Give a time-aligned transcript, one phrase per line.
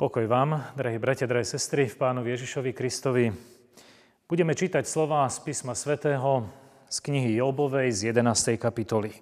[0.00, 3.36] Pokoj vám, drahí bratia, drahé sestry, v Pánu Ježišovi Kristovi.
[4.24, 6.48] Budeme čítať slova z písma svätého
[6.88, 8.56] z knihy Jobovej z 11.
[8.56, 9.12] kapitoly.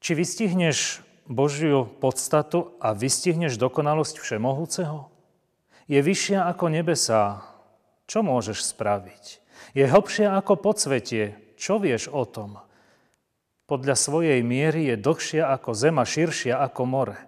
[0.00, 5.12] Či vystihneš Božiu podstatu a vystihneš dokonalosť Všemohúceho?
[5.84, 7.44] Je vyššia ako nebesá.
[8.08, 9.24] Čo môžeš spraviť?
[9.76, 11.36] Je hlbšia ako podsvetie.
[11.60, 12.56] Čo vieš o tom?
[13.68, 17.27] Podľa svojej miery je dlhšia ako zema, širšia ako more.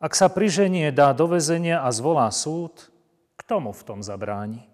[0.00, 2.88] Ak sa priženie dá do vezenia a zvolá súd,
[3.36, 4.64] kto mu v tom zabráni?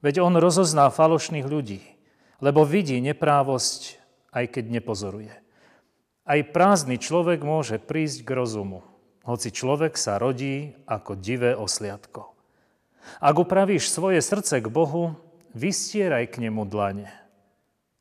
[0.00, 1.84] Veď on rozozná falošných ľudí,
[2.40, 4.00] lebo vidí neprávosť,
[4.32, 5.34] aj keď nepozoruje.
[6.24, 8.80] Aj prázdny človek môže prísť k rozumu,
[9.28, 12.32] hoci človek sa rodí ako divé osliadko.
[13.20, 15.20] Ak upravíš svoje srdce k Bohu,
[15.52, 17.12] vystieraj k nemu dlane.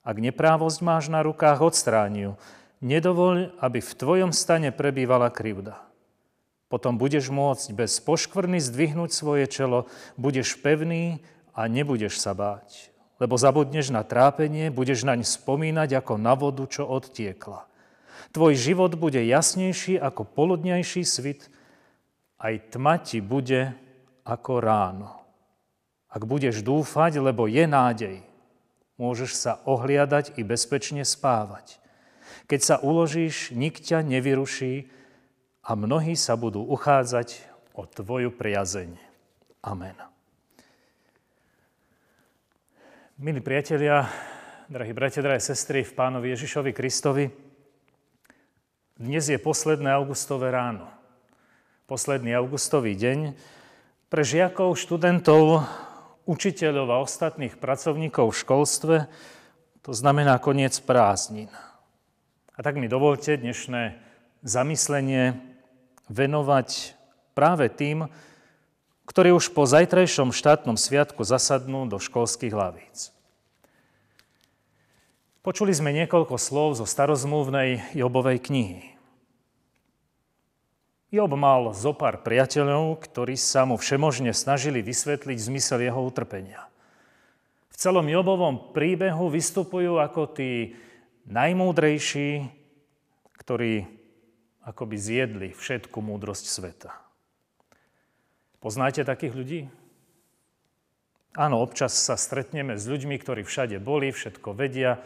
[0.08, 2.34] Ak neprávosť máš na rukách, odstráni ju.
[2.80, 5.89] Nedovoľ, aby v tvojom stane prebývala krivda.
[6.70, 9.90] Potom budeš môcť bez poškvrny zdvihnúť svoje čelo,
[10.22, 11.26] budeš pevný
[11.58, 12.94] a nebudeš sa báť.
[13.18, 17.66] Lebo zabudneš na trápenie, budeš naň spomínať ako na vodu, čo odtiekla.
[18.30, 21.50] Tvoj život bude jasnejší ako poludňajší svit,
[22.38, 23.74] aj tma ti bude
[24.24, 25.12] ako ráno.
[26.14, 28.18] Ak budeš dúfať, lebo je nádej,
[29.02, 31.82] môžeš sa ohliadať i bezpečne spávať.
[32.46, 34.90] Keď sa uložíš, nik ťa nevyruší,
[35.64, 37.44] a mnohí sa budú uchádzať
[37.76, 38.96] o Tvoju priazeň.
[39.64, 39.96] Amen.
[43.20, 44.08] Milí priatelia,
[44.72, 47.28] drahí bratia, drahé sestry v Pánovi Ježišovi Kristovi,
[49.00, 50.88] dnes je posledné augustové ráno.
[51.88, 53.32] Posledný augustový deň
[54.12, 55.64] pre žiakov, študentov,
[56.28, 58.96] učiteľov a ostatných pracovníkov v školstve
[59.88, 61.48] to znamená koniec prázdnin.
[62.54, 63.96] A tak mi dovolte dnešné
[64.44, 65.49] zamyslenie
[66.10, 66.98] venovať
[67.38, 68.10] práve tým,
[69.10, 73.10] ktorí už po zajtrajšom štátnom sviatku zasadnú do školských hlavíc.
[75.42, 79.00] Počuli sme niekoľko slov zo starozmluvnej Jobovej knihy.
[81.10, 86.70] Job mal zo pár priateľov, ktorí sa mu všemožne snažili vysvetliť zmysel jeho utrpenia.
[87.74, 90.78] V celom Jobovom príbehu vystupujú ako tí
[91.26, 92.46] najmúdrejší,
[93.42, 93.99] ktorí
[94.70, 96.94] ako by zjedli všetku múdrosť sveta.
[98.62, 99.62] Poznáte takých ľudí?
[101.34, 105.02] Áno, občas sa stretneme s ľuďmi, ktorí všade boli, všetko vedia,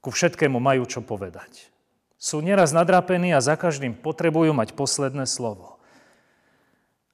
[0.00, 1.68] ku všetkému majú čo povedať.
[2.16, 5.76] Sú nieraz nadrápení a za každým potrebujú mať posledné slovo.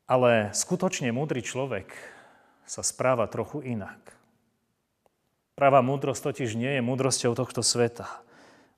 [0.06, 1.90] Ale skutočne múdry človek
[2.66, 3.98] sa správa trochu inak.
[5.58, 8.06] Pravá múdrosť totiž nie je múdrosťou tohto sveta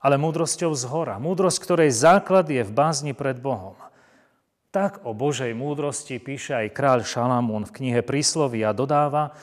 [0.03, 1.23] ale múdrosťou z hora.
[1.23, 3.79] Múdrosť, ktorej základ je v bázni pred Bohom.
[4.75, 9.39] Tak o Božej múdrosti píše aj kráľ Šalamún v knihe Príslovy a dodáva,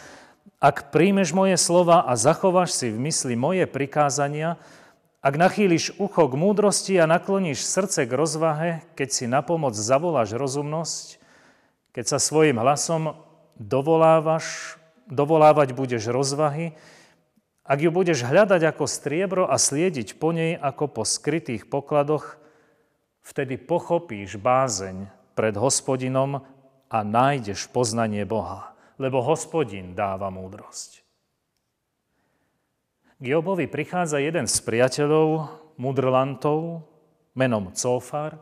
[0.59, 4.59] ak príjmeš moje slova a zachováš si v mysli moje prikázania,
[5.23, 10.35] ak nachýliš ucho k múdrosti a nakloníš srdce k rozvahe, keď si na pomoc zavoláš
[10.35, 11.19] rozumnosť,
[11.95, 13.15] keď sa svojim hlasom
[13.55, 14.75] dovolávaš,
[15.07, 16.75] dovolávať budeš rozvahy,
[17.69, 22.41] ak ju budeš hľadať ako striebro a sliediť po nej ako po skrytých pokladoch,
[23.21, 25.05] vtedy pochopíš bázeň
[25.37, 26.41] pred hospodinom
[26.89, 31.05] a nájdeš poznanie Boha, lebo hospodin dáva múdrosť.
[33.21, 36.89] K Jobovi prichádza jeden z priateľov, mudrlantov,
[37.37, 38.41] menom Cofar,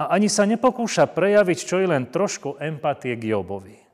[0.00, 3.89] a ani sa nepokúša prejaviť čo i len trošku empatie k Jobovi.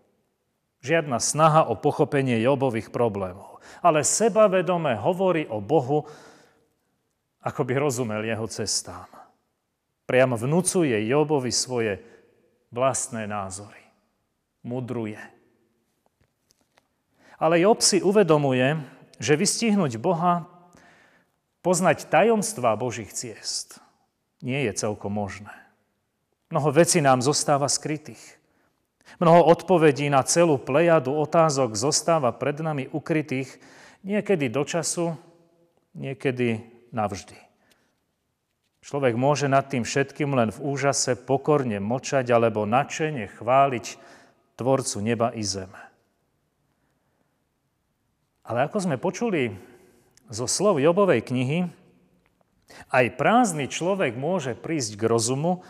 [0.84, 3.58] Žiadna snaha o pochopenie Jobových problémov.
[3.82, 6.06] Ale sebavedome hovorí o Bohu,
[7.42, 9.06] ako by rozumel jeho cestám.
[10.06, 11.98] Priam vnúcuje Jobovi svoje
[12.70, 13.82] vlastné názory.
[14.62, 15.18] Mudruje.
[17.36, 18.80] Ale Job si uvedomuje,
[19.18, 20.48] že vystihnúť Boha,
[21.60, 23.82] poznať tajomstvá Božích ciest,
[24.38, 25.52] nie je celkom možné.
[26.54, 28.38] Mnoho vecí nám zostáva skrytých.
[29.16, 33.62] Mnoho odpovedí na celú plejadu otázok zostáva pred nami ukrytých
[34.02, 35.16] niekedy do času,
[35.96, 37.38] niekedy navždy.
[38.86, 43.98] Človek môže nad tým všetkým len v úžase pokorne močať alebo načene chváliť
[44.56, 45.82] Tvorcu neba i zeme.
[48.46, 49.52] Ale ako sme počuli
[50.30, 51.66] zo slov Jobovej knihy,
[52.94, 55.66] aj prázdny človek môže prísť k rozumu,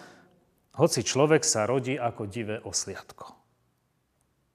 [0.77, 3.33] hoci človek sa rodí ako divé osliadko.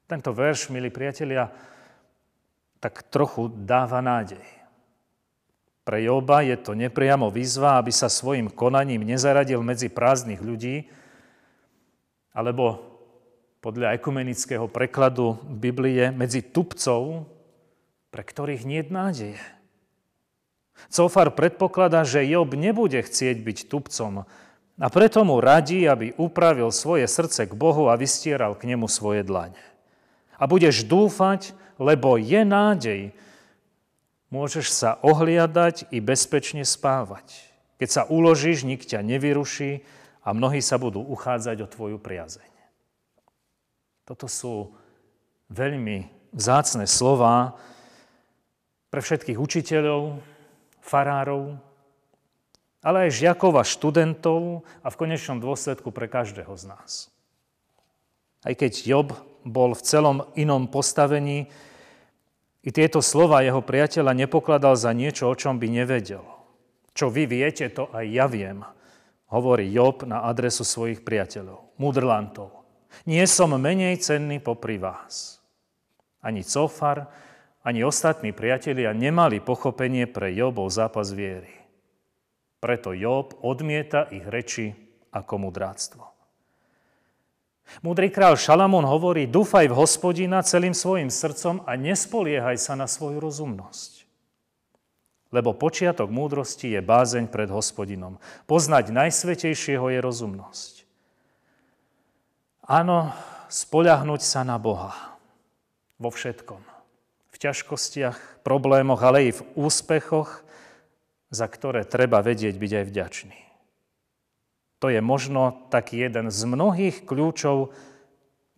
[0.06, 1.50] Tento verš, milí priatelia,
[2.82, 4.44] tak trochu dáva nádej.
[5.82, 10.86] Pre Joba je to nepriamo výzva, aby sa svojim konaním nezaradil medzi prázdnych ľudí,
[12.32, 12.80] Alebo
[13.60, 17.28] podľa ekumenického prekladu Biblie medzi tupcov,
[18.08, 19.40] pre ktorých nie je nádeje.
[20.88, 24.26] Cofar predpokladá, že Job nebude chcieť byť tupcom
[24.82, 29.22] a preto mu radí, aby upravil svoje srdce k Bohu a vystieral k nemu svoje
[29.22, 29.62] dlane.
[30.42, 33.02] A budeš dúfať, lebo je nádej.
[34.34, 37.30] Môžeš sa ohliadať i bezpečne spávať.
[37.78, 39.86] Keď sa uložíš, nik ťa nevyruší
[40.26, 42.50] a mnohí sa budú uchádzať o tvoju priazeň.
[44.10, 44.74] Toto sú
[45.54, 47.54] veľmi vzácne slova
[48.90, 50.18] pre všetkých učiteľov,
[50.82, 51.54] farárov,
[52.82, 57.14] ale aj žiakov a študentov a v konečnom dôsledku pre každého z nás.
[58.42, 59.08] Aj keď Job
[59.46, 61.50] bol v celom inom postavení,
[62.62, 66.22] i tieto slova jeho priateľa nepokladal za niečo, o čom by nevedel.
[66.94, 68.62] Čo vy viete, to aj ja viem,
[69.34, 72.62] hovorí Job na adresu svojich priateľov, mudrlantov.
[73.10, 75.42] Nie som menej cenný popri vás.
[76.22, 77.10] Ani Cofar,
[77.66, 81.61] ani ostatní priatelia nemali pochopenie pre Jobov zápas viery.
[82.62, 84.70] Preto Job odmieta ich reči
[85.10, 86.06] ako mudráctvo.
[87.82, 93.18] Múdry král Šalamón hovorí, dúfaj v hospodina celým svojim srdcom a nespoliehaj sa na svoju
[93.18, 94.06] rozumnosť.
[95.32, 98.20] Lebo počiatok múdrosti je bázeň pred hospodinom.
[98.46, 100.74] Poznať najsvetejšieho je rozumnosť.
[102.68, 103.16] Áno,
[103.48, 105.18] spoľahnúť sa na Boha
[105.98, 106.72] vo všetkom
[107.42, 110.46] ťažkostiach, problémoch, ale i v úspechoch,
[111.32, 113.40] za ktoré treba vedieť byť aj vďačný.
[114.84, 117.72] To je možno taký jeden z mnohých kľúčov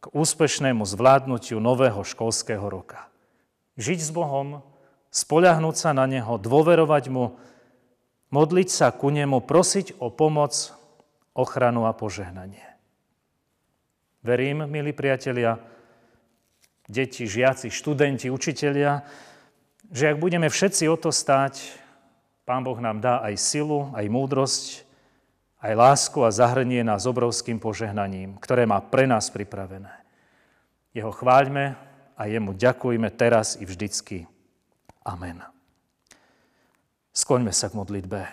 [0.01, 3.07] k úspešnému zvládnutiu nového školského roka.
[3.77, 4.65] Žiť s Bohom,
[5.13, 7.37] spoľahnúť sa na Neho, dôverovať Mu,
[8.33, 10.73] modliť sa ku Nemu, prosiť o pomoc,
[11.37, 12.65] ochranu a požehnanie.
[14.23, 15.59] Verím, milí priatelia,
[16.87, 19.03] deti, žiaci, študenti, učitelia,
[19.91, 21.82] že ak budeme všetci o to stáť,
[22.44, 24.84] Pán Boh nám dá aj silu, aj múdrosť,
[25.63, 29.95] aj lásku a zahrnie nás obrovským požehnaním, ktoré má pre nás pripravené.
[30.92, 31.80] Jeho chváľme
[32.19, 34.28] a jemu ďakujme teraz i vždycky.
[35.07, 35.40] Amen.
[37.16, 38.28] Skloňme sa k modlitbe.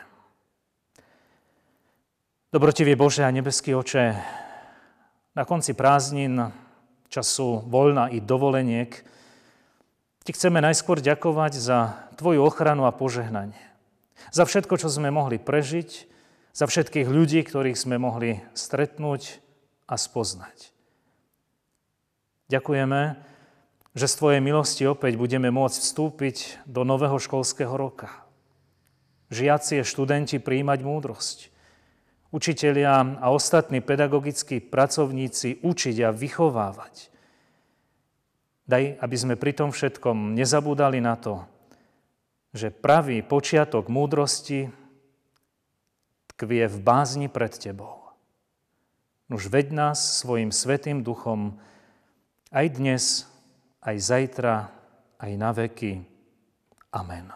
[2.51, 4.19] Dobrotivý Bože a nebeský oče,
[5.39, 6.51] na konci prázdnin
[7.07, 8.91] času voľna i dovoleniek,
[10.27, 13.70] ti chceme najskôr ďakovať za tvoju ochranu a požehnanie.
[14.29, 16.11] Za všetko, čo sme mohli prežiť,
[16.53, 19.41] za všetkých ľudí, ktorých sme mohli stretnúť
[19.89, 20.77] a spoznať.
[22.53, 23.01] Ďakujeme,
[23.95, 26.37] že z Tvojej milosti opäť budeme môcť vstúpiť
[26.67, 28.11] do nového školského roka.
[29.31, 31.39] Žiaci a študenti príjmať múdrosť,
[32.35, 37.15] učitelia a ostatní pedagogickí pracovníci učiť a vychovávať.
[38.67, 41.47] Daj, aby sme pri tom všetkom nezabúdali na to,
[42.51, 44.71] že pravý počiatok múdrosti
[46.35, 48.01] tkvie v bázni pred Tebou.
[49.31, 51.61] Už veď nás svojim svetým duchom
[52.51, 53.05] aj dnes,
[53.79, 54.55] aj zajtra,
[55.23, 56.03] aj na veky.
[56.91, 57.31] Amen.